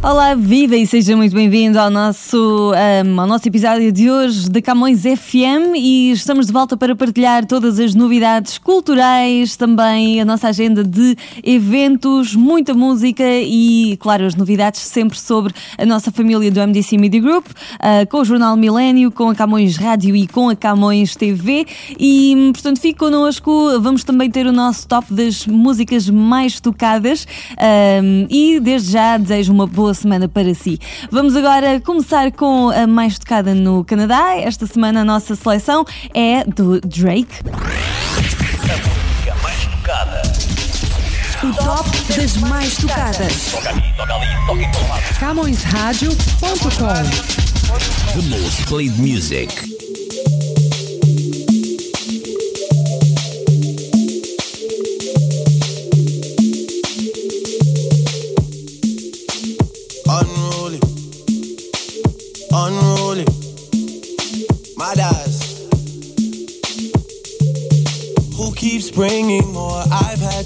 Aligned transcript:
Olá, 0.00 0.32
vida, 0.36 0.76
e 0.76 0.86
seja 0.86 1.16
muito 1.16 1.34
bem-vindo 1.34 1.76
ao 1.76 1.90
nosso, 1.90 2.72
um, 2.72 3.20
ao 3.20 3.26
nosso 3.26 3.48
episódio 3.48 3.90
de 3.90 4.08
hoje 4.08 4.48
da 4.48 4.62
Camões 4.62 5.02
FM 5.02 5.74
e 5.74 6.12
estamos 6.12 6.46
de 6.46 6.52
volta 6.52 6.76
para 6.76 6.94
partilhar 6.94 7.44
todas 7.44 7.80
as 7.80 7.96
novidades 7.96 8.58
culturais, 8.58 9.56
também 9.56 10.20
a 10.20 10.24
nossa 10.24 10.48
agenda 10.48 10.84
de 10.84 11.16
eventos, 11.42 12.36
muita 12.36 12.74
música 12.74 13.24
e, 13.24 13.96
claro, 13.98 14.24
as 14.24 14.36
novidades 14.36 14.82
sempre 14.82 15.18
sobre 15.18 15.52
a 15.76 15.84
nossa 15.84 16.12
família 16.12 16.48
do 16.48 16.60
MDC 16.60 16.96
Media 16.96 17.20
Group, 17.20 17.46
uh, 17.48 18.08
com 18.08 18.18
o 18.18 18.24
Jornal 18.24 18.56
Milênio, 18.56 19.10
com 19.10 19.28
a 19.28 19.34
Camões 19.34 19.76
Rádio 19.76 20.14
e 20.14 20.28
com 20.28 20.48
a 20.48 20.54
Camões 20.54 21.16
TV. 21.16 21.66
E, 21.98 22.50
portanto, 22.52 22.80
fique 22.80 23.00
connosco, 23.00 23.80
vamos 23.80 24.04
também 24.04 24.30
ter 24.30 24.46
o 24.46 24.52
nosso 24.52 24.86
top 24.86 25.12
das 25.12 25.44
músicas 25.44 26.08
mais 26.08 26.60
tocadas 26.60 27.26
um, 28.00 28.26
e, 28.30 28.60
desde 28.60 28.92
já, 28.92 29.16
desejo 29.16 29.52
uma 29.52 29.66
boa 29.66 29.87
semana 29.94 30.28
para 30.28 30.54
si. 30.54 30.78
Vamos 31.10 31.36
agora 31.36 31.80
começar 31.80 32.30
com 32.32 32.70
a 32.70 32.86
mais 32.86 33.18
tocada 33.18 33.54
no 33.54 33.84
Canadá. 33.84 34.36
Esta 34.36 34.66
semana 34.66 35.00
a 35.00 35.04
nossa 35.04 35.34
seleção 35.34 35.84
é 36.14 36.44
do 36.44 36.80
Drake. 36.80 37.42
música 39.28 39.34
mais 39.42 39.66
tocada. 39.66 40.22
O 41.42 41.52
top 41.54 41.90
das 42.16 42.36
mais 42.38 42.76
tocadas. 42.76 43.52
Toca 43.52 43.68
ali, 43.70 43.94
toca 43.96 44.14
ali, 44.14 44.26
toca 44.46 44.62
em 44.62 44.70
todo 44.72 44.88
lado. 44.88 45.02
CamõesRádio.com 45.20 47.38
The 48.12 48.22
most 48.28 48.66
played 48.66 48.98
music. 48.98 49.87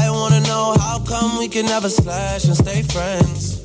I 0.00 0.10
wanna 0.10 0.40
know 0.40 0.74
how 0.78 0.98
come 1.00 1.38
we 1.38 1.48
can 1.48 1.66
never 1.66 1.88
slash 1.88 2.44
and 2.44 2.56
stay 2.56 2.82
friends. 2.82 3.58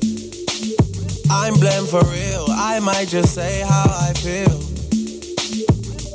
I'm 1.30 1.54
blamed 1.54 1.88
for 1.88 2.04
real, 2.04 2.46
I 2.48 2.80
might 2.80 3.08
just 3.08 3.34
say 3.34 3.60
how 3.60 3.84
I 4.06 4.12
feel. 4.24 4.56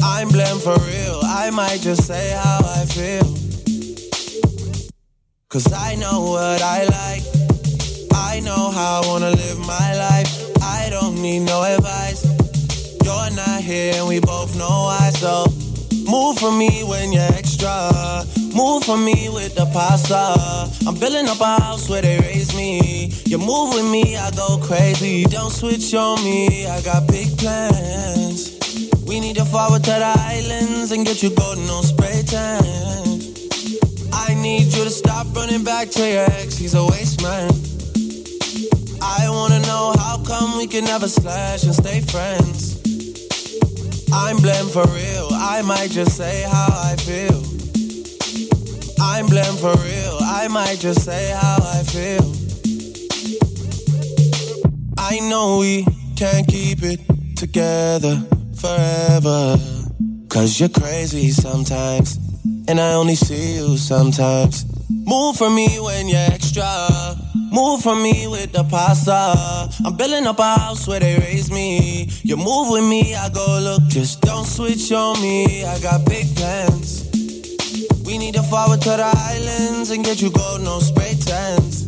I'm 0.02 0.30
blamed 0.30 0.62
for 0.62 0.78
real, 0.90 1.20
I 1.24 1.52
might 1.52 1.82
just 1.82 2.08
say 2.08 2.32
how 2.32 2.60
I 2.64 2.86
feel. 2.86 3.30
Cause 5.50 5.72
I 5.74 5.96
know 5.96 6.32
what 6.34 6.62
I 6.62 6.86
like. 6.86 7.24
I 8.14 8.40
know 8.42 8.72
how 8.72 9.02
I 9.02 9.08
wanna 9.08 9.32
live 9.32 9.60
my 9.60 9.90
life. 9.96 10.32
I 10.62 10.90
don't 10.90 11.22
need 11.22 11.40
no 11.40 11.64
advice. 11.64 12.24
You're 13.04 13.32
not 13.32 13.62
here 13.62 13.94
and 13.96 14.08
we 14.08 14.20
both 14.20 14.56
know 14.56 14.84
why. 14.90 15.10
So 15.10 15.46
move 16.10 16.38
for 16.38 16.52
me 16.52 16.84
when 16.84 17.12
you're 17.12 17.34
extra. 17.34 18.26
Move 18.60 18.84
for 18.84 18.98
me 18.98 19.30
with 19.30 19.56
the 19.56 19.66
pasta. 19.72 20.36
I'm 20.86 20.94
building 20.96 21.30
up 21.30 21.40
a 21.40 21.62
house 21.62 21.88
where 21.88 22.02
they 22.02 22.20
raise 22.20 22.54
me. 22.54 23.06
You 23.24 23.38
move 23.38 23.74
with 23.74 23.90
me, 23.90 24.18
I 24.18 24.32
go 24.32 24.58
crazy. 24.58 25.24
Don't 25.24 25.50
switch 25.50 25.94
on 25.94 26.22
me, 26.26 26.68
I 26.68 26.82
got 26.82 27.08
big 27.08 27.30
plans. 27.38 28.60
We 29.08 29.22
need 29.22 29.38
to 29.38 29.46
forward 29.46 29.86
to 29.86 29.92
the 29.92 30.14
islands 30.14 30.92
and 30.92 31.06
get 31.06 31.24
you 31.24 31.30
golden 31.30 31.70
on 31.70 31.84
spray 31.84 32.22
tan. 32.28 32.62
I 34.12 34.34
need 34.34 34.66
you 34.76 34.84
to 34.84 34.90
stop 34.90 35.34
running 35.34 35.64
back 35.64 35.90
to 35.92 36.02
your 36.02 36.26
ex, 36.26 36.58
he's 36.58 36.76
a 36.76 36.86
waste 36.86 37.24
man. 37.24 37.52
I 39.02 39.30
wanna 39.30 39.62
know 39.62 39.94
how 39.98 40.22
come 40.28 40.58
we 40.58 40.68
can 40.68 40.84
never 40.84 41.08
slash 41.08 41.64
and 41.64 41.74
stay 41.74 42.02
friends. 42.02 42.76
I'm 44.12 44.36
blamed 44.36 44.72
for 44.72 44.86
real, 44.88 45.30
I 45.32 45.62
might 45.62 45.92
just 45.92 46.18
say 46.18 46.44
how 46.44 46.68
I 46.74 46.98
feel. 46.98 47.49
I'm 49.12 49.26
blamed 49.26 49.60
for 49.60 49.74
real, 49.74 50.18
I 50.22 50.48
might 50.50 50.78
just 50.80 51.04
say 51.04 51.32
how 51.32 51.58
I 51.62 51.84
feel. 51.84 52.28
I 54.98 55.20
know 55.30 55.58
we 55.60 55.84
can't 56.16 56.48
keep 56.48 56.84
it 56.84 57.02
together 57.36 58.22
forever. 58.56 59.58
Cause 60.30 60.60
you're 60.60 60.70
crazy 60.70 61.32
sometimes, 61.32 62.20
and 62.68 62.80
I 62.80 62.94
only 62.94 63.16
see 63.16 63.56
you 63.56 63.78
sometimes. 63.78 64.66
Move 64.90 65.38
for 65.38 65.50
me 65.50 65.68
when 65.80 66.08
you're 66.08 66.30
extra. 66.32 66.70
Move 67.52 67.82
for 67.82 67.96
me 67.96 68.28
with 68.28 68.52
the 68.52 68.64
pasta. 68.64 69.74
I'm 69.86 69.98
building 69.98 70.28
up 70.28 70.38
a 70.38 70.60
house 70.60 70.88
where 70.88 71.00
they 71.00 71.18
raise 71.18 71.52
me. 71.52 72.10
You 72.22 72.38
move 72.38 72.70
with 72.70 72.88
me, 72.88 73.16
I 73.16 73.30
go 73.30 73.60
look. 73.60 73.84
Just 73.88 74.22
don't 74.22 74.46
switch 74.46 74.92
on 74.92 75.20
me. 75.20 75.66
I 75.66 75.80
got 75.80 76.06
big 76.06 76.28
plans. 76.36 77.09
We 78.10 78.18
need 78.18 78.34
to 78.34 78.42
forward 78.42 78.82
to 78.82 78.90
the 78.90 79.14
islands 79.16 79.92
and 79.92 80.04
get 80.04 80.20
you 80.20 80.32
gold, 80.32 80.62
no 80.64 80.80
spray 80.80 81.14
tents. 81.14 81.86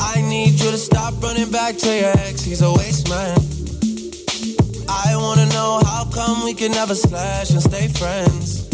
I 0.00 0.20
need 0.22 0.58
you 0.58 0.72
to 0.72 0.76
stop 0.76 1.22
running 1.22 1.52
back 1.52 1.76
to 1.76 1.86
your 1.86 2.10
ex, 2.26 2.42
he's 2.42 2.62
a 2.62 2.72
waste 2.72 3.08
man. 3.08 3.38
I 4.88 5.14
wanna 5.14 5.46
know 5.54 5.80
how 5.86 6.04
come 6.12 6.42
we 6.42 6.52
can 6.52 6.72
never 6.72 6.96
slash 6.96 7.50
and 7.50 7.62
stay 7.62 7.86
friends. 7.86 8.66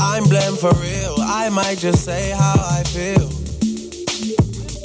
I'm 0.00 0.24
blamed 0.24 0.58
for 0.58 0.74
real, 0.82 1.14
I 1.20 1.48
might 1.48 1.78
just 1.78 2.04
say 2.04 2.30
how 2.30 2.54
I 2.58 2.82
feel. 2.82 3.30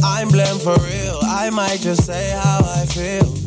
I'm 0.06 0.28
blamed 0.28 0.62
for 0.62 0.78
real, 0.78 1.22
I 1.24 1.50
might 1.50 1.80
just 1.80 2.06
say 2.06 2.30
how 2.30 2.59
I 2.59 2.85
feel. 2.85 3.43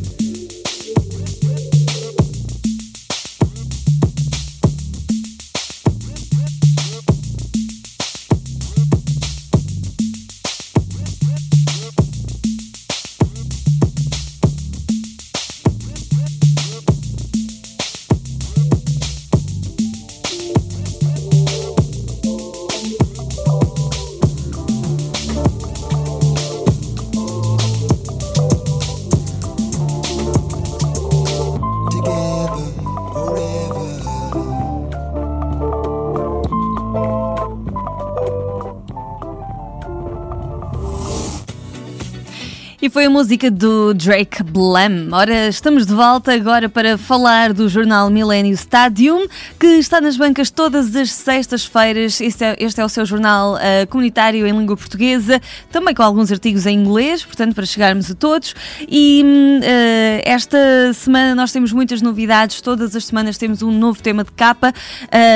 Foi 42.97 43.05
a 43.05 43.11
música 43.11 43.51
do 43.51 43.93
Drake 43.93 44.43
Blam. 44.43 45.11
Ora, 45.13 45.49
estamos 45.49 45.85
de 45.85 45.93
volta 45.93 46.33
agora 46.33 46.67
para 46.67 46.97
falar 46.97 47.53
do 47.53 47.69
jornal 47.69 48.09
Millennium 48.09 48.55
Stadium, 48.55 49.27
que 49.61 49.67
está 49.67 50.01
nas 50.01 50.17
bancas 50.17 50.49
todas 50.49 50.97
as 50.97 51.13
sextas-feiras. 51.13 52.19
Este, 52.23 52.43
é, 52.43 52.57
este 52.59 52.81
é 52.81 52.85
o 52.87 52.89
seu 52.89 53.05
jornal 53.05 53.57
uh, 53.57 53.87
comunitário 53.91 54.47
em 54.47 54.59
língua 54.59 54.79
portuguesa, 54.79 55.43
também 55.71 55.95
com 55.95 56.03
alguns 56.03 56.33
artigos 56.33 56.65
em 56.65 56.75
inglês, 56.75 57.23
portanto, 57.23 57.55
para 57.55 57.67
chegarmos 57.67 58.11
a 58.11 58.15
todos. 58.15 58.55
E 58.89 59.23
uh, 59.23 60.23
esta 60.25 60.57
semana 60.95 61.35
nós 61.35 61.53
temos 61.53 61.75
muitas 61.75 62.01
novidades, 62.01 62.63
todas 62.63 62.97
as 62.97 63.05
semanas 63.05 63.37
temos 63.37 63.61
um 63.61 63.73
novo 63.73 64.01
tema 64.01 64.25
de 64.25 64.33
capa 64.33 64.73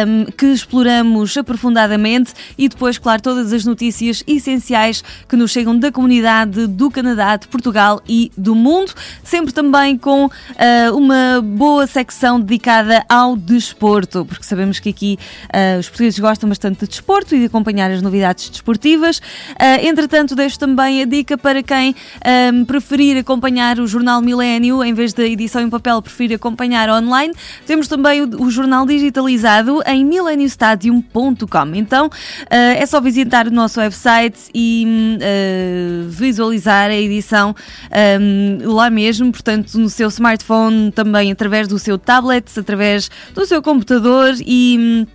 um, 0.08 0.24
que 0.32 0.46
exploramos 0.46 1.36
aprofundadamente 1.36 2.32
e 2.56 2.70
depois, 2.70 2.96
claro, 2.96 3.20
todas 3.20 3.52
as 3.52 3.66
notícias 3.66 4.24
essenciais 4.26 5.04
que 5.28 5.36
nos 5.36 5.50
chegam 5.50 5.78
da 5.78 5.92
comunidade 5.92 6.66
do 6.66 6.90
Canadá 6.90 7.36
Portugal 7.50 8.00
e 8.08 8.30
do 8.36 8.54
mundo, 8.54 8.92
sempre 9.22 9.52
também 9.52 9.98
com 9.98 10.26
uh, 10.26 10.30
uma 10.96 11.40
boa 11.42 11.86
secção 11.86 12.40
dedicada 12.40 13.04
ao 13.08 13.36
desporto, 13.36 14.24
porque 14.24 14.44
sabemos 14.44 14.78
que 14.78 14.90
aqui 14.90 15.18
uh, 15.46 15.78
os 15.78 15.88
portugueses 15.88 16.18
gostam 16.18 16.48
bastante 16.48 16.80
de 16.80 16.86
desporto 16.86 17.34
e 17.34 17.40
de 17.40 17.46
acompanhar 17.46 17.90
as 17.90 18.00
novidades 18.00 18.48
desportivas. 18.48 19.18
Uh, 19.18 19.86
entretanto, 19.86 20.34
deixo 20.34 20.58
também 20.58 21.02
a 21.02 21.04
dica 21.04 21.36
para 21.36 21.62
quem 21.62 21.94
um, 22.52 22.64
preferir 22.64 23.16
acompanhar 23.18 23.78
o 23.80 23.86
Jornal 23.86 24.20
Milênio, 24.20 24.82
em 24.84 24.94
vez 24.94 25.12
da 25.12 25.24
edição 25.24 25.60
em 25.62 25.68
papel, 25.70 26.00
preferir 26.00 26.36
acompanhar 26.36 26.88
online. 26.88 27.34
Temos 27.66 27.88
também 27.88 28.22
o, 28.22 28.44
o 28.44 28.50
jornal 28.50 28.86
digitalizado 28.86 29.82
em 29.86 30.04
mileniostadium.com. 30.04 31.74
Então, 31.74 32.10
é 32.48 32.84
só 32.86 33.00
visitar 33.00 33.46
o 33.46 33.50
nosso 33.50 33.80
website 33.80 34.38
e 34.54 34.86
visualizar 36.08 36.90
a 36.90 36.94
edição 36.94 37.39
um, 37.48 38.72
lá 38.72 38.90
mesmo, 38.90 39.32
portanto, 39.32 39.74
no 39.78 39.88
seu 39.88 40.08
smartphone, 40.08 40.92
também 40.92 41.32
através 41.32 41.66
do 41.66 41.78
seu 41.78 41.98
tablet, 41.98 42.46
através 42.58 43.10
do 43.34 43.44
seu 43.46 43.62
computador 43.62 44.34
e 44.44 44.76
hum, 44.78 45.06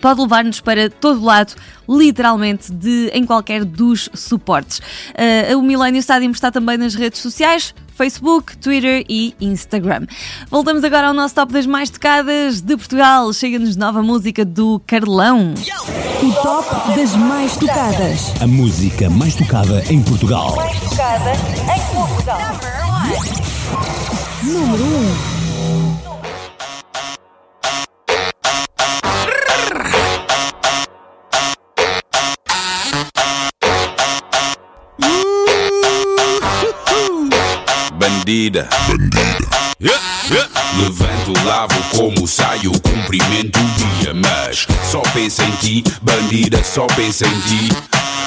pode 0.00 0.20
levar-nos 0.20 0.60
para 0.60 0.88
todo 0.88 1.24
lado, 1.24 1.54
literalmente, 1.88 2.72
de, 2.72 3.10
em 3.12 3.24
qualquer 3.24 3.64
dos 3.64 4.08
suportes. 4.14 4.78
Uh, 4.78 5.58
o 5.58 5.62
Millennium 5.62 6.00
Stadium 6.00 6.30
está 6.30 6.50
também 6.50 6.76
nas 6.76 6.94
redes 6.94 7.20
sociais. 7.20 7.74
Facebook, 7.96 8.56
Twitter 8.58 9.04
e 9.08 9.34
Instagram. 9.40 10.06
Voltamos 10.50 10.84
agora 10.84 11.08
ao 11.08 11.14
nosso 11.14 11.34
top 11.34 11.52
das 11.52 11.66
mais 11.66 11.88
tocadas 11.88 12.60
de 12.60 12.76
Portugal. 12.76 13.32
Chega-nos 13.32 13.74
nova 13.74 14.02
música 14.02 14.44
do 14.44 14.80
Carlão. 14.86 15.54
O 16.22 16.32
top 16.42 16.96
das 16.96 17.16
mais 17.16 17.56
tocadas. 17.56 18.32
A 18.40 18.46
música 18.46 19.08
mais 19.08 19.34
tocada 19.34 19.82
em 19.90 20.02
Portugal. 20.02 20.54
Mais 20.56 20.78
tocada 20.80 21.32
em 21.32 21.94
Portugal. 21.94 22.40
Número 24.42 24.84
1. 24.84 25.35
Bandida. 38.06 38.68
Yeah, 39.80 40.00
yeah. 40.30 40.48
Levanto, 40.78 41.32
lavo, 41.44 41.74
como 41.90 42.26
saio, 42.26 42.70
cumprimento 42.80 43.58
o 43.58 44.02
dia. 44.02 44.14
Mas 44.14 44.66
só 44.90 45.00
pensa 45.12 45.42
em 45.44 45.50
ti, 45.56 45.84
bandida, 46.02 46.62
só 46.62 46.86
pensa 46.86 47.26
em 47.26 47.40
ti. 47.40 47.68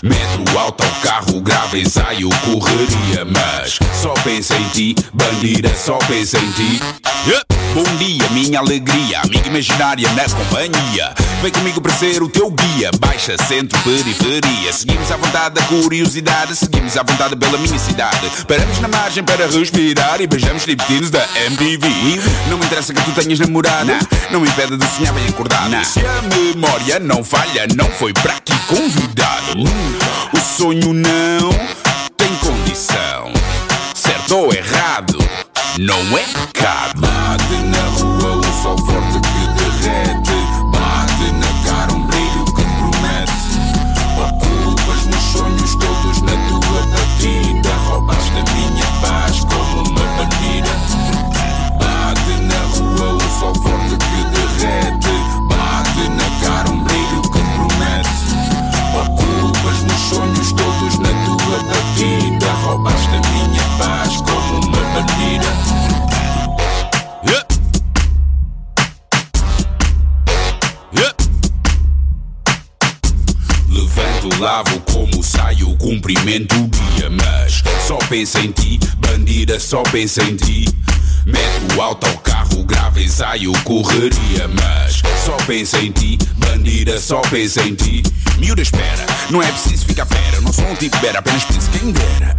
Metro, 0.03 0.59
alto 0.59 0.83
ao 0.83 0.91
carro, 1.01 1.41
grave 1.41 1.81
ensaio, 1.81 2.29
correria. 2.43 3.25
Mas 3.25 3.79
só 4.01 4.13
pensa 4.23 4.55
em 4.57 4.69
ti, 4.69 4.95
bandida, 5.13 5.73
só 5.75 5.97
pensa 6.07 6.37
em 6.37 6.51
ti. 6.51 6.79
Yeah. 7.25 7.48
Bom 7.73 7.83
dia, 7.97 8.27
minha 8.31 8.59
alegria, 8.59 9.21
amiga 9.21 9.47
imaginária 9.47 10.09
na 10.13 10.23
companhia. 10.23 11.13
Vem 11.41 11.51
comigo 11.51 11.79
para 11.79 11.93
ser 11.93 12.23
o 12.23 12.27
teu 12.27 12.49
guia. 12.49 12.89
Baixa, 12.99 13.37
centro, 13.47 13.79
periferia. 13.83 14.73
Seguimos 14.73 15.11
à 15.11 15.17
vontade 15.17 15.55
da 15.55 15.61
curiosidade, 15.63 16.55
seguimos 16.55 16.97
à 16.97 17.03
vontade 17.03 17.35
pela 17.35 17.59
minha 17.59 17.77
cidade. 17.77 18.27
Paramos 18.47 18.79
na 18.79 18.87
margem 18.87 19.23
para 19.23 19.45
respirar 19.45 20.19
e 20.19 20.25
beijamos 20.25 20.63
libertinos 20.63 21.11
da 21.11 21.23
MTV. 21.45 21.87
Não 22.49 22.57
me 22.57 22.65
interessa 22.65 22.91
que 22.91 23.01
tu 23.03 23.11
tenhas 23.11 23.39
namorada, 23.39 23.99
não 24.31 24.39
me 24.39 24.49
impede 24.49 24.75
de 24.75 24.85
sonhar 24.87 25.13
bem 25.13 25.27
acordado. 25.27 25.85
Se 25.85 25.99
a 25.99 26.21
memória 26.23 26.99
não 26.99 27.23
falha, 27.23 27.67
não 27.75 27.89
foi 27.91 28.13
para 28.13 28.33
aqui 28.33 28.57
convidado. 28.65 29.63
O 30.33 30.39
sonho 30.39 30.91
não 30.91 31.49
tem 32.17 32.35
condição, 32.37 33.31
certo 33.93 34.37
ou 34.37 34.53
errado 34.53 35.19
não 35.79 36.17
é 36.17 36.23
pecado. 36.23 37.28
Cumprimento 76.09 76.55
o 76.55 76.67
dia. 76.67 77.09
Mas 77.09 77.63
só 77.85 77.97
pensa 78.09 78.39
em 78.39 78.51
ti, 78.51 78.79
bandida, 78.97 79.59
só 79.59 79.83
pensa 79.83 80.23
em 80.23 80.35
ti. 80.35 80.65
Alto 81.79 82.07
ao 82.07 82.17
carro, 82.17 82.63
grave 82.65 83.05
ensaio, 83.05 83.53
correria. 83.63 84.47
Mas 84.49 85.01
só 85.23 85.37
pensa 85.47 85.77
em 85.79 85.91
ti, 85.91 86.17
bandida, 86.37 86.99
só 86.99 87.21
pensa 87.21 87.61
em 87.61 87.73
ti. 87.73 88.03
Miúda, 88.37 88.61
espera, 88.61 89.05
não 89.29 89.41
é 89.41 89.49
preciso 89.49 89.85
ficar 89.85 90.05
fera. 90.05 90.41
Não 90.41 90.51
sou 90.51 90.65
um 90.65 90.75
tipo 90.75 90.97
bera, 90.99 91.19
apenas 91.19 91.45
penso 91.45 91.69
quem 91.71 91.91
dera. 91.91 92.35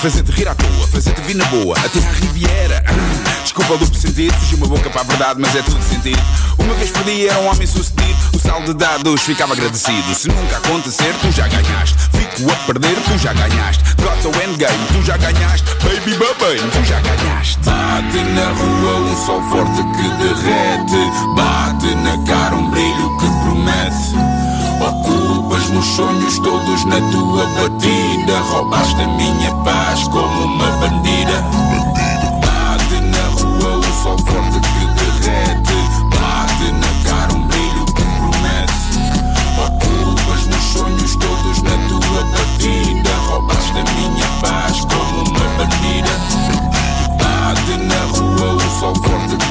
Fazer-te 0.00 0.30
rir 0.30 0.46
à 0.46 0.54
toa, 0.54 0.86
fazer-te 0.92 1.20
vir 1.22 1.34
na 1.34 1.44
boa, 1.46 1.76
até 1.76 1.98
à 1.98 2.12
Riviera. 2.12 2.84
Desculpa 3.42 3.72
o 3.72 3.78
duplo 3.78 3.98
sentido, 3.98 4.32
fugiu 4.34 4.58
uma 4.58 4.68
boca 4.68 4.88
para 4.90 5.00
a 5.00 5.04
verdade, 5.04 5.40
mas 5.40 5.56
é 5.56 5.62
tudo 5.62 5.82
sentido. 5.82 6.22
Uma 6.56 6.72
vez 6.74 6.90
por 6.92 7.02
dia 7.02 7.32
era 7.32 7.40
um 7.40 7.48
homem 7.48 7.66
sucedido, 7.66 8.16
o 8.32 8.38
saldo 8.38 8.72
de 8.72 8.78
dados 8.78 9.22
ficava 9.22 9.54
agradecido. 9.54 10.14
Se 10.14 10.28
nunca 10.28 10.58
acontecer, 10.58 11.12
tu 11.20 11.32
já 11.32 11.48
ganhaste. 11.48 11.96
Fico 12.12 12.48
a 12.48 12.54
perder, 12.66 12.94
tu 13.08 13.18
já 13.18 13.32
ganhaste. 13.32 13.82
Got 13.96 14.22
the 14.22 14.44
endgame, 14.44 14.86
tu 14.92 15.02
já 15.02 15.16
ganhaste. 15.16 15.66
Baby 15.82 16.16
baby, 16.16 16.62
tu 16.70 16.84
já 16.84 17.00
ganhaste. 17.00 17.58
Bate 17.64 18.22
na 18.34 18.52
rua 18.52 19.00
um 19.00 19.26
sol 19.26 19.42
forte 19.50 19.82
que 19.96 20.08
derrete. 20.22 21.10
Bate 21.34 21.94
na 21.96 22.24
cara 22.24 22.54
um 22.54 22.70
brilho 22.70 22.87
meus 25.78 25.86
sonhos 25.86 26.38
todos 26.40 26.84
na 26.86 27.00
tua 27.12 27.46
batida. 27.46 28.40
Roubaste 28.50 29.00
a 29.00 29.06
minha 29.06 29.54
paz 29.64 30.02
como 30.08 30.44
uma 30.44 30.66
bandida. 30.78 31.44
Bate 32.42 33.00
na 33.00 33.22
rua 33.40 33.78
um 33.78 34.02
sol 34.02 34.18
forte 34.18 34.58
que 34.58 34.86
derrete. 34.98 35.78
Bate 36.10 36.72
na 36.72 36.90
cara 37.08 37.32
um 37.32 37.46
brilho 37.46 37.84
que 37.86 38.02
promete. 38.02 38.98
Ocupas 39.56 40.46
meus 40.46 40.64
sonhos 40.64 41.16
todos 41.16 41.62
na 41.62 41.76
tua 41.88 42.24
batida. 42.24 43.10
Roubaste 43.28 43.78
a 43.78 43.84
minha 43.94 44.26
paz 44.40 44.80
como 44.80 45.22
uma 45.30 45.46
bandida. 45.56 46.14
Bate 47.22 47.76
na 47.84 48.00
rua 48.18 48.54
um 48.54 48.80
sol 48.80 48.94
forte 48.96 49.36
que 49.36 49.47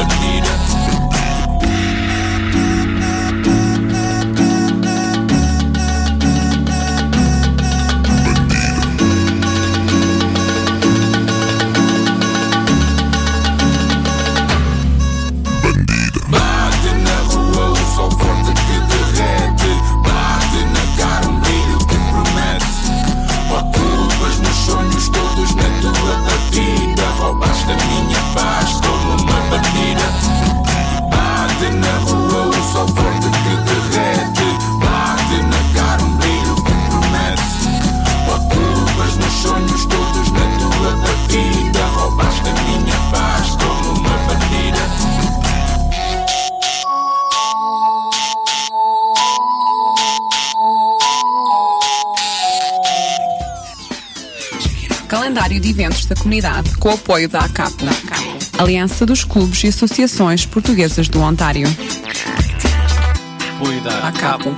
tua 0.00 0.04
batida. 0.04 0.40
Roubaste 0.40 0.76
a 0.76 0.79
da 56.10 56.16
comunidade 56.16 56.76
com 56.76 56.88
o 56.88 56.92
apoio 56.92 57.28
da 57.28 57.38
ACAPO, 57.40 57.84
Aliança 58.58 59.06
dos 59.06 59.22
Clubes 59.22 59.62
e 59.62 59.68
Associações 59.68 60.44
Portuguesas 60.44 61.08
do 61.08 61.20
Ontário. 61.20 61.68
Apoio 63.56 63.80
da 63.82 64.08
ACAPO. 64.08 64.50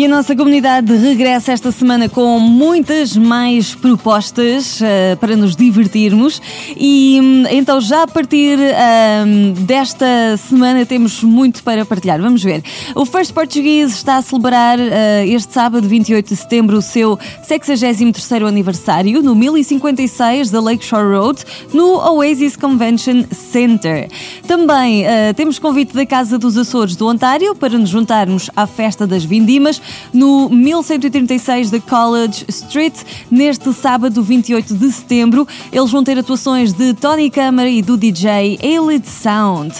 E 0.00 0.06
a 0.06 0.08
nossa 0.08 0.34
comunidade 0.34 0.96
regressa 0.96 1.52
esta 1.52 1.70
semana 1.70 2.08
com 2.08 2.38
muitas 2.38 3.14
mais 3.14 3.74
propostas 3.74 4.80
uh, 4.80 5.14
para 5.18 5.36
nos 5.36 5.54
divertirmos. 5.54 6.40
E 6.74 7.20
um, 7.22 7.44
então, 7.50 7.78
já 7.82 8.04
a 8.04 8.06
partir 8.06 8.58
um, 8.58 9.52
desta 9.64 10.38
semana, 10.38 10.86
temos 10.86 11.22
muito 11.22 11.62
para 11.62 11.84
partilhar. 11.84 12.18
Vamos 12.18 12.42
ver. 12.42 12.62
O 12.94 13.04
First 13.04 13.34
Portuguese 13.34 13.92
está 13.92 14.16
a 14.16 14.22
celebrar 14.22 14.78
uh, 14.78 14.82
este 15.26 15.52
sábado, 15.52 15.86
28 15.86 16.28
de 16.30 16.36
setembro, 16.36 16.78
o 16.78 16.82
seu 16.82 17.18
63 17.42 18.42
aniversário 18.44 19.22
no 19.22 19.34
1056 19.34 20.50
da 20.50 20.62
Lakeshore 20.62 21.14
Road, 21.14 21.44
no 21.74 21.98
Oasis 22.14 22.56
Convention 22.56 23.24
Center. 23.30 24.08
Também 24.48 25.02
uh, 25.02 25.34
temos 25.36 25.58
convite 25.58 25.92
da 25.92 26.06
Casa 26.06 26.38
dos 26.38 26.56
Açores 26.56 26.96
do 26.96 27.06
Ontário 27.06 27.54
para 27.54 27.76
nos 27.76 27.90
juntarmos 27.90 28.48
à 28.56 28.66
Festa 28.66 29.06
das 29.06 29.26
Vindimas 29.26 29.89
no 30.12 30.48
1136 30.48 31.70
da 31.70 31.80
College 31.80 32.44
Street, 32.48 32.94
neste 33.30 33.72
sábado 33.72 34.22
28 34.22 34.74
de 34.74 34.92
setembro. 34.92 35.46
Eles 35.72 35.90
vão 35.90 36.04
ter 36.04 36.18
atuações 36.18 36.72
de 36.72 36.94
Tony 36.94 37.30
Câmara 37.30 37.68
e 37.68 37.82
do 37.82 37.96
DJ 37.96 38.58
Elite 38.62 39.08
Sound. 39.08 39.74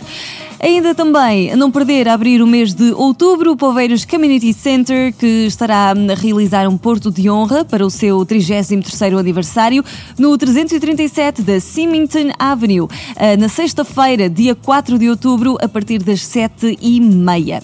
Ainda 0.63 0.95
também, 0.95 1.51
a 1.51 1.57
não 1.57 1.71
perder, 1.71 2.07
a 2.07 2.13
abrir 2.13 2.43
o 2.43 2.47
mês 2.47 2.75
de 2.75 2.93
outubro, 2.93 3.53
o 3.53 3.57
Poveiros 3.57 4.05
Community 4.05 4.53
Center, 4.53 5.11
que 5.15 5.47
estará 5.47 5.91
a 5.91 6.15
realizar 6.15 6.69
um 6.69 6.77
porto 6.77 7.11
de 7.11 7.31
honra 7.31 7.65
para 7.65 7.85
o 7.85 7.89
seu 7.89 8.19
33º 8.19 9.19
aniversário 9.19 9.83
no 10.19 10.37
337 10.37 11.41
da 11.41 11.59
Symington 11.61 12.33
Avenue, 12.39 12.87
eh, 13.17 13.39
na 13.39 13.49
sexta-feira, 13.49 14.29
dia 14.29 14.55
4 14.55 14.99
de 14.99 15.09
outubro, 15.09 15.57
a 15.63 15.69
partir 15.69 16.03
das 16.03 16.21
7h30. 16.21 17.63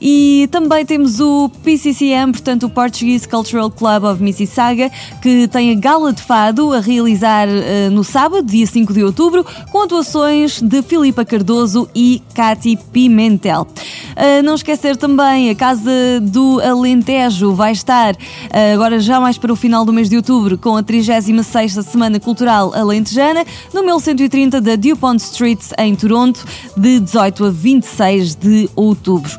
E 0.00 0.48
também 0.50 0.86
temos 0.86 1.20
o 1.20 1.50
PCCM, 1.62 2.32
portanto 2.32 2.64
o 2.64 2.70
Portuguese 2.70 3.28
Cultural 3.28 3.70
Club 3.70 4.04
of 4.04 4.22
Mississauga, 4.22 4.90
que 5.20 5.46
tem 5.48 5.72
a 5.72 5.74
gala 5.74 6.10
de 6.10 6.22
fado 6.22 6.72
a 6.72 6.80
realizar 6.80 7.46
uh, 7.48 7.90
no 7.90 8.02
sábado, 8.02 8.46
dia 8.46 8.66
5 8.66 8.94
de 8.94 9.04
outubro, 9.04 9.44
com 9.70 9.82
atuações 9.82 10.62
de 10.62 10.80
Filipa 10.80 11.22
Cardoso 11.22 11.86
e 11.94 12.22
Cati 12.34 12.78
Pimentel. 12.92 13.66
Uh, 14.10 14.42
não 14.42 14.54
esquecer 14.54 14.96
também, 14.96 15.50
a 15.50 15.54
Casa 15.54 15.90
do 16.22 16.60
Alentejo 16.60 17.52
vai 17.54 17.72
estar 17.72 18.14
uh, 18.14 18.74
agora 18.74 19.00
já 19.00 19.20
mais 19.20 19.38
para 19.38 19.52
o 19.52 19.56
final 19.56 19.84
do 19.84 19.92
mês 19.92 20.08
de 20.08 20.16
outubro 20.16 20.58
com 20.58 20.76
a 20.76 20.82
36ª 20.82 21.82
Semana 21.82 22.20
Cultural 22.20 22.74
Alentejana 22.74 23.44
no 23.72 23.82
1130 23.82 24.60
da 24.60 24.76
DuPont 24.76 25.22
Street 25.22 25.60
em 25.78 25.94
Toronto, 25.94 26.44
de 26.76 27.00
18 27.00 27.46
a 27.46 27.50
26 27.50 28.34
de 28.34 28.70
outubro. 28.76 29.30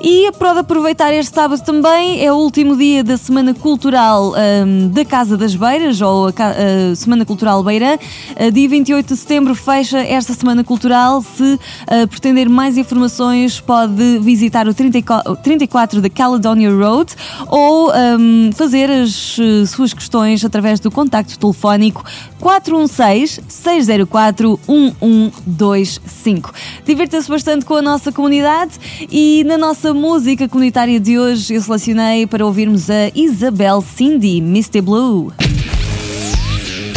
E 0.00 0.30
para 0.32 0.60
aproveitar 0.60 1.12
este 1.12 1.34
sábado 1.34 1.60
também 1.64 2.24
é 2.24 2.32
o 2.32 2.36
último 2.36 2.76
dia 2.76 3.02
da 3.02 3.16
Semana 3.16 3.52
Cultural 3.52 4.32
um, 4.32 4.88
da 4.88 5.04
Casa 5.04 5.36
das 5.36 5.56
Beiras, 5.56 6.00
ou 6.00 6.28
a, 6.28 6.30
a 6.30 6.94
Semana 6.94 7.24
Cultural 7.24 7.62
Beirã. 7.64 7.96
Uh, 7.96 8.50
dia 8.52 8.68
28 8.68 9.06
de 9.06 9.16
setembro 9.16 9.54
fecha 9.54 9.98
esta 9.98 10.34
Semana 10.34 10.62
Cultural. 10.62 11.20
Se 11.22 11.54
uh, 11.54 12.08
pretender 12.08 12.37
mais 12.46 12.76
informações, 12.76 13.58
pode 13.58 14.18
visitar 14.18 14.68
o 14.68 14.74
34 14.74 16.02
da 16.02 16.10
Caledonia 16.10 16.70
Road 16.70 17.14
ou 17.46 17.90
um, 17.90 18.50
fazer 18.52 18.90
as 18.90 19.38
uh, 19.38 19.66
suas 19.66 19.94
questões 19.94 20.44
através 20.44 20.78
do 20.78 20.90
contacto 20.90 21.38
telefónico 21.38 22.04
416 22.38 23.40
604 23.48 24.60
1125. 24.68 26.52
Divirta-se 26.84 27.28
bastante 27.30 27.64
com 27.64 27.76
a 27.76 27.82
nossa 27.82 28.12
comunidade 28.12 28.72
e 29.10 29.42
na 29.44 29.56
nossa 29.56 29.94
música 29.94 30.46
comunitária 30.46 31.00
de 31.00 31.18
hoje 31.18 31.54
eu 31.54 31.62
selecionei 31.62 32.26
para 32.26 32.44
ouvirmos 32.44 32.90
a 32.90 33.10
Isabel 33.14 33.80
Cindy, 33.80 34.36
Mr. 34.38 34.82
Blue. 34.82 35.32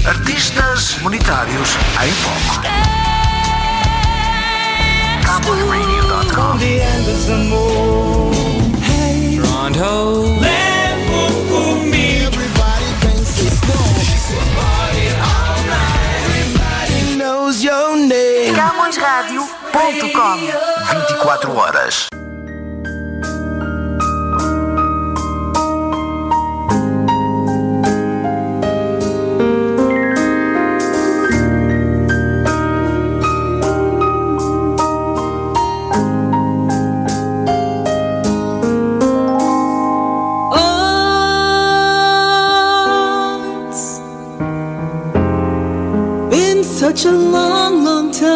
Artistas 0.06 0.98
monetários 1.02 1.70
em 2.04 2.12
foco. 2.12 2.91
CowboyRadio.com 5.42 6.58
CamõesRádio.com 18.56 20.38
24 20.92 21.56
horas. 21.56 22.08
Such 47.02 47.12
a 47.12 47.18
long, 47.18 47.84
long 47.84 48.12
time. 48.12 48.32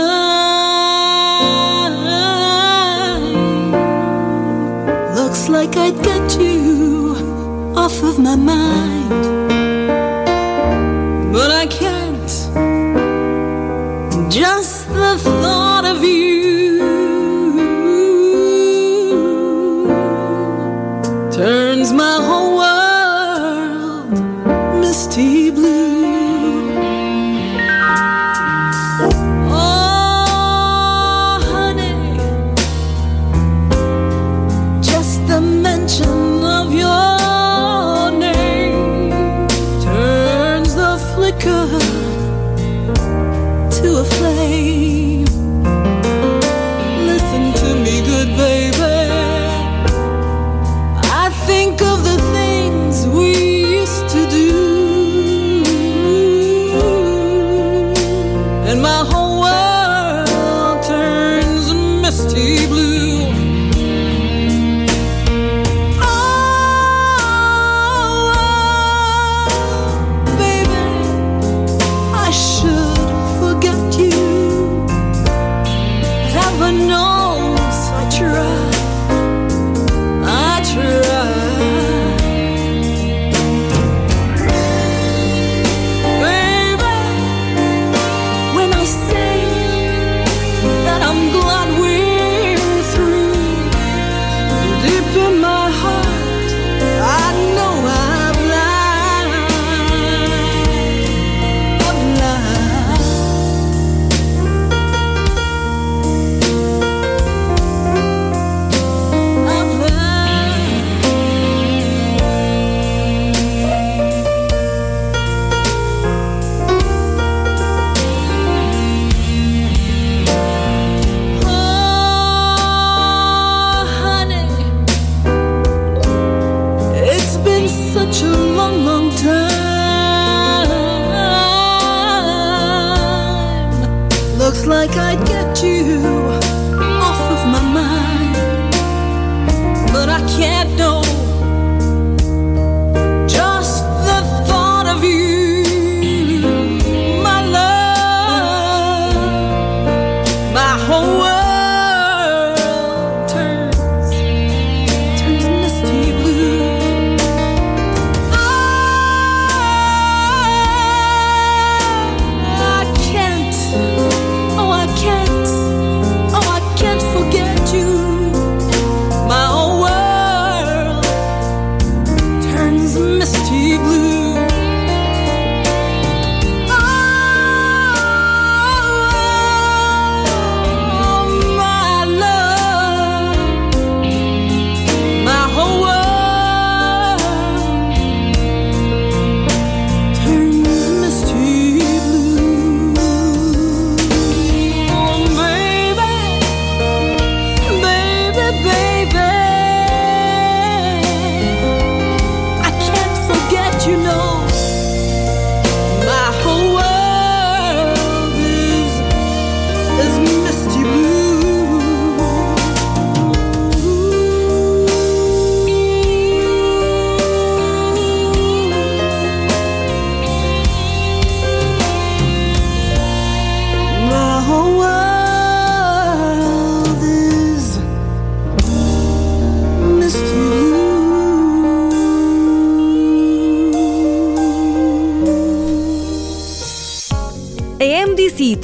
Looks 5.16 5.50
like 5.50 5.78
I'd 5.78 6.02
get 6.04 6.40
you 6.40 7.74
off 7.76 8.02
of 8.04 8.18
my 8.18 8.36
mind. 8.36 8.65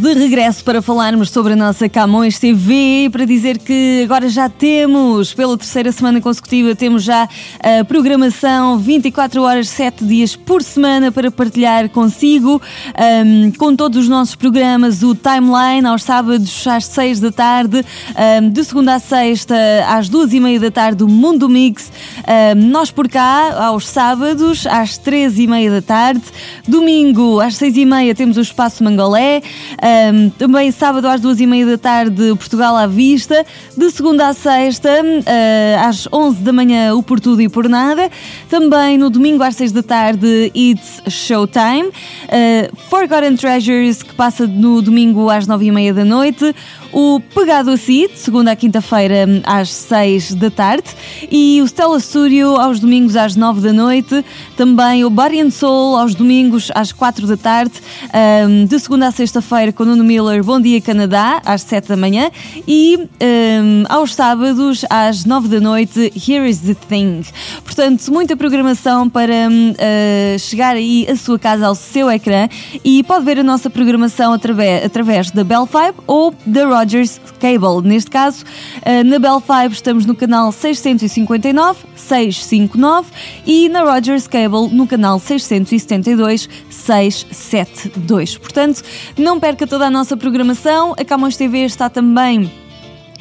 De 0.00 0.14
regresso 0.14 0.64
para 0.64 0.80
falarmos 0.80 1.28
sobre 1.28 1.52
a 1.52 1.56
nossa 1.56 1.86
Camões 1.86 2.38
TV 2.38 3.10
para 3.12 3.26
dizer 3.26 3.58
que 3.58 4.00
agora 4.02 4.30
já 4.30 4.48
temos, 4.48 5.34
pela 5.34 5.58
terceira 5.58 5.92
semana 5.92 6.22
consecutiva, 6.22 6.74
temos 6.74 7.02
já 7.02 7.28
a 7.58 7.84
programação 7.84 8.78
24 8.78 9.42
horas, 9.42 9.68
7 9.68 10.02
dias 10.02 10.34
por 10.34 10.62
semana 10.62 11.12
para 11.12 11.30
partilhar 11.30 11.90
consigo, 11.90 12.62
ahm, 12.94 13.50
com 13.58 13.76
todos 13.76 13.98
os 13.98 14.08
nossos 14.08 14.34
programas, 14.34 15.02
o 15.02 15.14
timeline 15.14 15.86
aos 15.86 16.02
sábados 16.02 16.66
às 16.66 16.86
6 16.86 17.20
da 17.20 17.30
tarde, 17.30 17.84
ahm, 18.16 18.48
de 18.48 18.64
segunda 18.64 18.94
a 18.94 18.98
sexta 18.98 19.54
às 19.86 20.08
2 20.08 20.32
e 20.32 20.40
meia 20.40 20.58
da 20.58 20.70
tarde, 20.70 21.04
o 21.04 21.08
Mundo 21.08 21.46
Mix, 21.46 21.92
ahm, 22.26 22.70
nós 22.70 22.90
por 22.90 23.06
cá, 23.06 23.66
aos 23.66 23.86
sábados 23.86 24.66
às 24.66 24.96
13 24.96 25.42
e 25.42 25.46
meia 25.46 25.70
da 25.70 25.82
tarde, 25.82 26.22
domingo 26.66 27.38
às 27.38 27.56
6 27.56 27.76
e 27.76 27.84
meia 27.84 28.14
temos 28.14 28.38
o 28.38 28.40
Espaço 28.40 28.82
Mangolé, 28.82 29.42
Ahm, 29.90 30.30
também 30.38 30.70
sábado 30.70 31.08
às 31.08 31.20
duas 31.20 31.40
e 31.40 31.46
meia 31.46 31.66
da 31.66 31.78
tarde, 31.78 32.34
Portugal 32.36 32.76
à 32.76 32.86
vista. 32.86 33.44
De 33.76 33.90
segunda 33.90 34.28
à 34.28 34.32
sexta, 34.32 34.90
ah, 35.26 35.88
às 35.88 36.08
11 36.12 36.42
da 36.42 36.52
manhã, 36.52 36.94
o 36.94 37.02
Por 37.02 37.18
Tudo 37.18 37.42
e 37.42 37.48
Por 37.48 37.68
Nada. 37.68 38.08
Também 38.48 38.96
no 38.96 39.10
domingo 39.10 39.42
às 39.42 39.56
6 39.56 39.72
da 39.72 39.82
tarde, 39.82 40.52
It's 40.54 41.02
Showtime. 41.08 41.90
Ah, 42.28 42.70
Forgotten 42.88 43.36
Treasures, 43.36 44.02
que 44.02 44.14
passa 44.14 44.46
no 44.46 44.80
domingo 44.80 45.28
às 45.28 45.46
9 45.46 45.66
e 45.66 45.70
meia 45.72 45.92
da 45.92 46.04
noite. 46.04 46.54
O 46.92 47.20
Pegado 47.20 47.70
a 47.70 47.76
Si, 47.76 48.08
de 48.08 48.18
segunda 48.18 48.50
à 48.50 48.56
quinta-feira, 48.56 49.26
às 49.44 49.70
6 49.70 50.34
da 50.34 50.50
tarde. 50.50 50.88
E 51.30 51.60
o 51.62 51.64
Stella 51.64 52.00
Studio, 52.00 52.56
aos 52.56 52.80
domingos 52.80 53.14
às 53.14 53.36
9 53.36 53.60
da 53.60 53.72
noite. 53.72 54.24
Também 54.56 55.04
o 55.04 55.10
Body 55.10 55.40
and 55.40 55.50
Soul, 55.50 55.96
aos 55.96 56.16
domingos 56.16 56.70
às 56.74 56.90
4 56.90 57.28
da 57.28 57.36
tarde. 57.36 57.74
Ahm, 58.12 58.64
de 58.66 58.78
segunda 58.80 59.06
à 59.06 59.12
sexta-feira, 59.12 59.72
com 59.72 59.84
o 59.84 59.86
Nuno 59.86 60.02
Miller, 60.02 60.42
Bom 60.42 60.60
Dia 60.60 60.80
Canadá, 60.80 61.40
às 61.44 61.62
7 61.62 61.88
da 61.88 61.96
manhã. 61.96 62.28
E 62.66 62.98
ahm, 63.20 63.84
aos 63.88 64.12
sábados, 64.14 64.84
às 64.90 65.24
9 65.24 65.46
da 65.46 65.60
noite, 65.60 66.12
Here 66.16 66.48
is 66.48 66.58
the 66.58 66.74
Thing. 66.74 67.22
Portanto, 67.64 68.10
muita 68.10 68.36
programação 68.36 69.08
para 69.08 69.32
ah, 69.48 70.38
chegar 70.38 70.74
aí 70.74 71.06
à 71.08 71.14
sua 71.14 71.38
casa, 71.38 71.66
ao 71.66 71.74
seu 71.76 72.10
ecrã. 72.10 72.48
E 72.84 73.04
pode 73.04 73.24
ver 73.24 73.38
a 73.38 73.44
nossa 73.44 73.70
programação 73.70 74.32
através, 74.32 74.84
através 74.84 75.30
da 75.30 75.44
Bell 75.44 75.68
5 75.70 76.02
ou 76.06 76.34
da 76.44 76.79
Rogers 76.80 77.20
Cable. 77.38 77.86
Neste 77.86 78.10
caso, 78.10 78.44
ah, 78.84 79.04
na 79.04 79.18
Bell 79.18 79.40
5 79.40 79.72
estamos 79.72 80.06
no 80.06 80.14
canal 80.14 80.50
659, 80.50 81.78
659 81.94 83.10
e 83.46 83.68
na 83.68 83.82
Rogers 83.82 84.26
Cable 84.26 84.68
no 84.72 84.86
canal 84.86 85.18
672, 85.18 86.48
672. 86.70 88.38
Portanto, 88.38 88.82
não 89.18 89.38
perca 89.38 89.66
toda 89.66 89.86
a 89.86 89.90
nossa 89.90 90.16
programação. 90.16 90.94
A 90.98 91.04
Camões 91.04 91.36
TV 91.36 91.64
está 91.64 91.90
também 91.90 92.50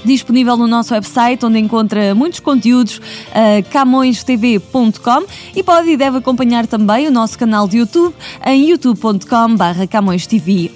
disponível 0.03 0.57
no 0.57 0.67
nosso 0.67 0.93
website, 0.93 1.45
onde 1.45 1.59
encontra 1.59 2.13
muitos 2.15 2.39
conteúdos, 2.39 2.97
uh, 2.97 3.69
camõestv.com 3.69 5.25
e 5.55 5.63
pode 5.63 5.89
e 5.89 5.97
deve 5.97 6.17
acompanhar 6.17 6.67
também 6.67 7.07
o 7.07 7.11
nosso 7.11 7.37
canal 7.37 7.67
de 7.67 7.77
YouTube 7.77 8.13
em 8.45 8.69
youtube.com 8.69 9.55
barra 9.55 9.87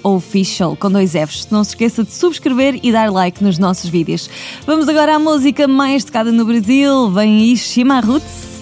official, 0.02 0.76
com 0.76 0.90
dois 0.90 1.12
Fs. 1.12 1.48
Não 1.50 1.64
se 1.64 1.70
esqueça 1.70 2.04
de 2.04 2.12
subscrever 2.12 2.78
e 2.82 2.92
dar 2.92 3.10
like 3.10 3.42
nos 3.42 3.58
nossos 3.58 3.88
vídeos. 3.90 4.28
Vamos 4.66 4.88
agora 4.88 5.16
à 5.16 5.18
música 5.18 5.66
mais 5.68 6.04
tocada 6.04 6.32
no 6.32 6.44
Brasil, 6.44 7.10
vem 7.10 7.38
aí 7.38 7.56
Shima 7.56 8.00
Roots. 8.00 8.54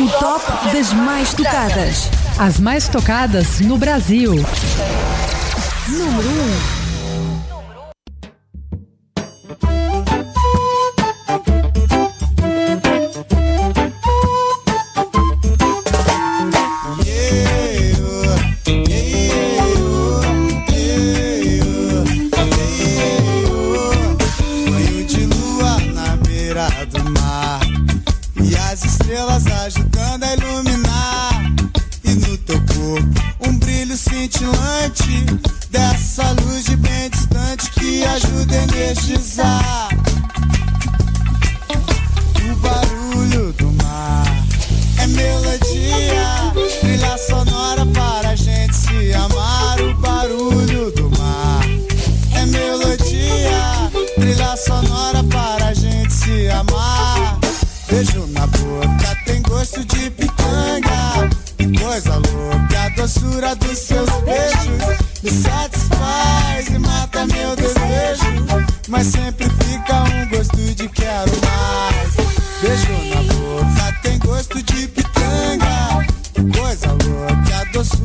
O 0.00 0.08
top 0.18 0.44
das 0.72 0.92
mais 0.92 1.32
tocadas. 1.34 2.10
As 2.38 2.58
mais 2.58 2.88
tocadas 2.88 3.60
no 3.60 3.78
Brasil. 3.78 4.32
Número 5.88 6.28
1. 6.80 6.83
do 6.83 6.83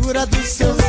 a 0.09 0.25
doçura 0.25 0.25
dos 0.25 0.47
seus 0.47 0.88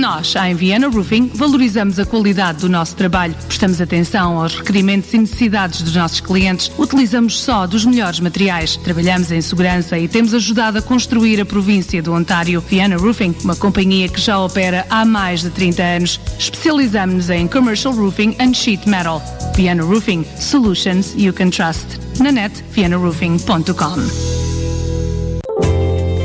Nós, 0.00 0.34
a 0.34 0.50
Viana 0.54 0.88
Roofing, 0.88 1.30
valorizamos 1.34 1.98
a 1.98 2.06
qualidade 2.06 2.60
do 2.60 2.70
nosso 2.70 2.96
trabalho, 2.96 3.34
prestamos 3.46 3.82
atenção 3.82 4.40
aos 4.40 4.54
requerimentos 4.54 5.12
e 5.12 5.18
necessidades 5.18 5.82
dos 5.82 5.94
nossos 5.94 6.20
clientes, 6.20 6.72
utilizamos 6.78 7.38
só 7.38 7.66
dos 7.66 7.84
melhores 7.84 8.18
materiais, 8.18 8.78
trabalhamos 8.78 9.30
em 9.30 9.42
segurança 9.42 9.98
e 9.98 10.08
temos 10.08 10.32
ajudado 10.32 10.78
a 10.78 10.82
construir 10.82 11.38
a 11.38 11.44
província 11.44 12.02
do 12.02 12.14
Ontário. 12.14 12.64
Viana 12.66 12.96
Roofing, 12.96 13.34
uma 13.44 13.54
companhia 13.54 14.08
que 14.08 14.18
já 14.18 14.38
opera 14.38 14.86
há 14.88 15.04
mais 15.04 15.42
de 15.42 15.50
30 15.50 15.82
anos. 15.82 16.18
Especializamos-nos 16.38 17.28
em 17.28 17.46
Commercial 17.46 17.92
Roofing 17.92 18.34
and 18.40 18.54
Sheet 18.54 18.88
Metal. 18.88 19.22
Viana 19.54 19.82
Roofing, 19.82 20.24
solutions 20.38 21.12
you 21.14 21.34
can 21.34 21.50
trust. 21.50 21.84
Na 22.18 22.32
net, 22.32 22.64
vianaroofing.com. 22.72 24.00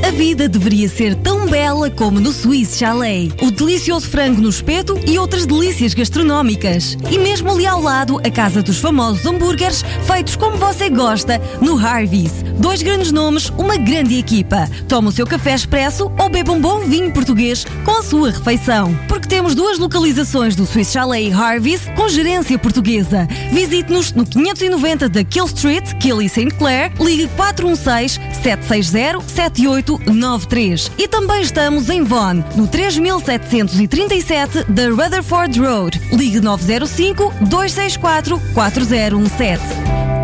A 0.08 0.12
vida 0.12 0.48
deveria 0.48 0.88
ser 0.88 1.16
tão 1.16 1.35
bela 1.46 1.90
como 1.90 2.20
no 2.20 2.32
Swiss 2.32 2.78
Chalet. 2.78 3.34
O 3.42 3.52
delicioso 3.52 4.08
frango 4.08 4.42
no 4.42 4.50
espeto 4.50 5.00
e 5.08 5.20
outras 5.20 5.46
delícias 5.46 5.94
gastronómicas. 5.94 6.98
E 7.12 7.18
mesmo 7.18 7.52
ali 7.52 7.66
ao 7.66 7.82
lado, 7.82 8.20
a 8.26 8.30
casa 8.30 8.62
dos 8.64 8.80
famosos 8.80 9.26
hambúrgueres, 9.26 9.84
feitos 10.06 10.36
como 10.36 10.58
você 10.58 10.90
gosta, 10.90 11.40
no 11.62 11.78
Harvey's. 11.78 12.44
Dois 12.58 12.82
grandes 12.82 13.12
nomes, 13.12 13.50
uma 13.58 13.78
grande 13.78 14.18
equipa. 14.18 14.70
Toma 14.88 15.10
o 15.10 15.12
seu 15.12 15.28
café 15.28 15.54
expresso 15.54 16.12
ou 16.20 16.30
beba 16.30 16.52
um 16.52 16.60
bom 16.60 16.80
vinho 16.80 17.12
português 17.12 17.66
com 17.84 17.92
a 17.92 18.04
sua 18.04 18.32
refeição. 18.32 18.98
Porque 19.08 19.28
temos 19.28 19.54
duas 19.54 19.78
localizações 19.78 20.56
do 20.56 20.66
Swiss 20.66 20.92
Chalet 20.92 21.30
e 21.30 21.34
Harvey's 21.34 21.82
com 21.96 22.10
gerência 22.10 22.58
portuguesa. 22.58 23.28
Visite-nos 23.52 24.14
no 24.14 24.26
590 24.26 25.10
da 25.10 25.24
Kill 25.24 25.46
Street, 25.46 25.94
Kill 26.00 26.22
e 26.22 26.30
St. 26.30 26.52
Clair, 26.58 26.92
ligue 27.00 27.28
416 27.36 28.20
760 28.42 29.22
7893 29.28 30.92
e 30.98 31.08
também 31.08 31.35
Também 31.36 31.44
estamos 31.44 31.90
em 31.90 32.02
Vaughan, 32.02 32.46
no 32.56 32.66
3737 32.66 34.64
da 34.72 34.88
Rutherford 34.88 35.60
Road. 35.60 36.02
Ligue 36.14 36.40
905 36.40 37.34
264 37.42 38.40
4017. 38.54 40.15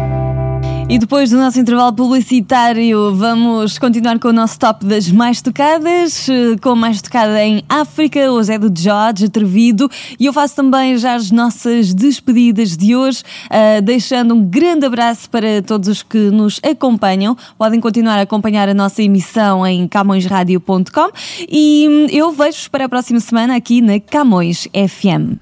E 0.91 0.99
depois 0.99 1.29
do 1.29 1.37
nosso 1.37 1.57
intervalo 1.57 1.93
publicitário, 1.93 3.15
vamos 3.15 3.79
continuar 3.79 4.19
com 4.19 4.27
o 4.27 4.33
nosso 4.33 4.59
top 4.59 4.85
das 4.85 5.09
mais 5.09 5.41
tocadas, 5.41 6.27
eh, 6.27 6.57
com 6.61 6.75
mais 6.75 7.01
tocada 7.01 7.41
em 7.41 7.63
África. 7.69 8.29
Hoje 8.29 8.51
é 8.51 8.59
do 8.59 8.69
George 8.77 9.23
Atrevido. 9.23 9.89
E 10.19 10.25
eu 10.25 10.33
faço 10.33 10.53
também 10.53 10.97
já 10.97 11.15
as 11.15 11.31
nossas 11.31 11.93
despedidas 11.93 12.75
de 12.75 12.93
hoje, 12.93 13.23
uh, 13.45 13.81
deixando 13.81 14.35
um 14.35 14.43
grande 14.43 14.85
abraço 14.85 15.29
para 15.29 15.61
todos 15.61 15.87
os 15.87 16.03
que 16.03 16.29
nos 16.29 16.59
acompanham. 16.61 17.37
Podem 17.57 17.79
continuar 17.79 18.17
a 18.17 18.23
acompanhar 18.23 18.67
a 18.67 18.73
nossa 18.73 19.01
emissão 19.01 19.65
em 19.65 19.87
camõesradio.com 19.87 21.09
e 21.49 21.87
hum, 21.89 22.07
eu 22.11 22.33
vejo-vos 22.33 22.67
para 22.67 22.83
a 22.83 22.89
próxima 22.89 23.21
semana 23.21 23.55
aqui 23.55 23.79
na 23.79 23.97
Camões 23.97 24.67
FM. 24.73 25.39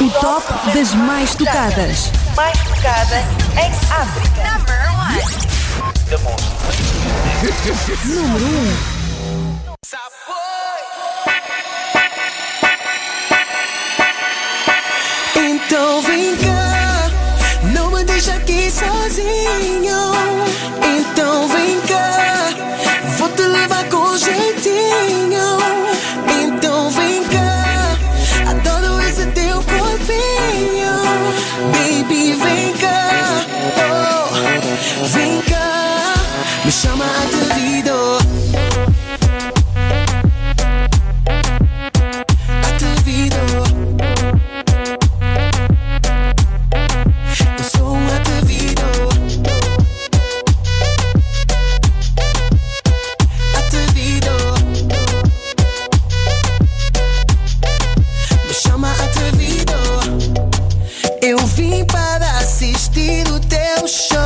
O 0.00 0.10
top 0.20 0.46
das 0.72 0.94
mais 0.94 1.34
tocadas. 1.34 2.12
Mais 2.36 2.65
tocada 2.76 3.24
em 3.56 3.72
África. 3.90 4.42
Número 8.04 8.46
1. 8.46 8.96
Então 15.38 16.02
vem 16.02 16.36
cá, 16.36 17.10
não 17.72 17.90
me 17.90 18.04
deixa 18.04 18.34
aqui 18.34 18.70
sozinho. 18.70 20.12
Então 20.82 21.48
vem 21.48 21.80
cá, 21.82 22.50
vou 23.18 23.28
te 23.30 23.42
levar 23.42 23.84
com 23.88 24.16
jeitinho. 24.16 25.55
Vim 61.56 61.84
para 61.86 62.30
assistir 62.38 63.26
o 63.32 63.40
teu 63.40 63.88
show. 63.88 64.25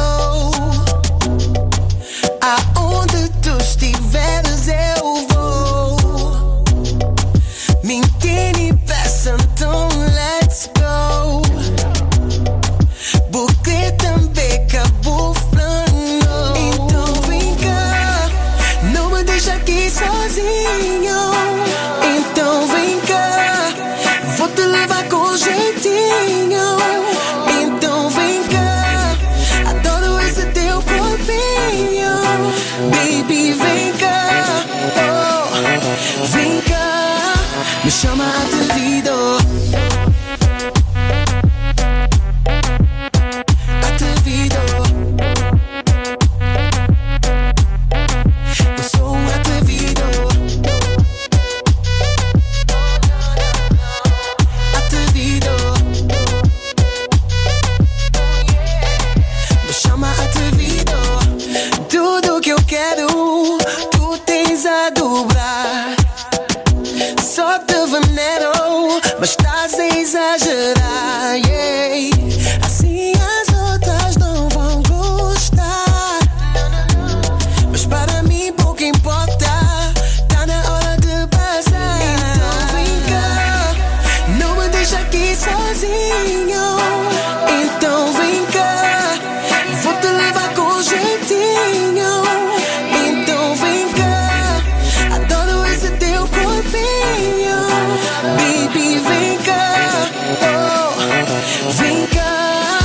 Cá, 102.15 102.79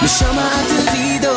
me 0.00 0.08
chama 0.08 0.42
atrevido. 0.46 0.52
Atrevido. 0.62 1.31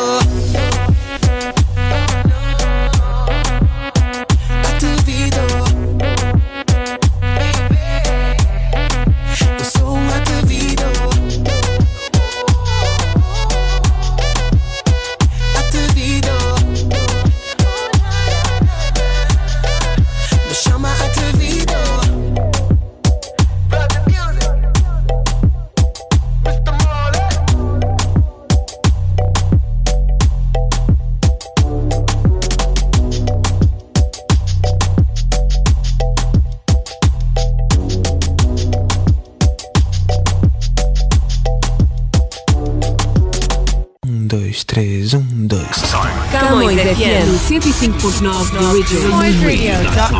106.9 47.92 48.50
The 48.52 49.16
Original. 49.16 50.15